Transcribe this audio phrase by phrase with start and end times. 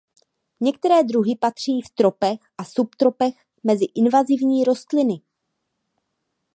[0.59, 5.21] Některé druhy patří v tropech a subtropech mezi invazivní rostliny.